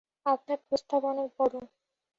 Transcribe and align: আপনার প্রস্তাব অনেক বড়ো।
আপনার 0.25 0.59
প্রস্তাব 0.67 1.01
অনেক 1.11 1.29
বড়ো। 1.39 1.61